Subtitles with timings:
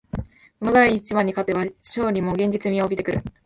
[0.59, 3.21] この大一番に勝てば優勝も現実味を帯びてくる